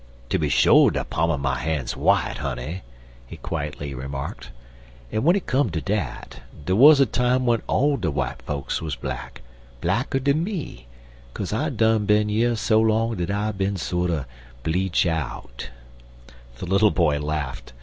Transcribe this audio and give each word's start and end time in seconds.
"Tooby 0.29 0.49
sho 0.49 0.89
de 0.89 1.05
pa'm 1.05 1.29
er 1.29 1.37
my 1.37 1.59
han's 1.59 1.93
w'ite, 1.93 2.37
honey," 2.39 2.81
he 3.27 3.37
quietly 3.37 3.93
remarked, 3.93 4.49
"en, 5.11 5.17
w'en 5.19 5.35
it 5.35 5.45
come 5.45 5.69
ter 5.69 5.79
dat, 5.79 6.39
dey 6.65 6.73
wuz 6.73 6.95
a 6.99 7.05
time 7.05 7.41
w'en 7.41 7.61
all 7.67 7.97
de 7.97 8.07
w'ite 8.09 8.41
folks 8.41 8.81
'uz 8.81 8.95
black 8.99 9.43
blacker 9.79 10.17
dan 10.17 10.43
me, 10.43 10.87
kaze 11.35 11.53
I 11.53 11.69
done 11.69 12.07
bin 12.07 12.29
yer 12.29 12.55
so 12.55 12.81
long 12.81 13.15
dat 13.17 13.29
I 13.29 13.51
bin 13.51 13.77
sorter 13.77 14.25
bleach 14.63 15.05
out." 15.05 15.69
The 16.57 16.65
little 16.65 16.89
boy 16.89 17.19
laughed. 17.19 17.73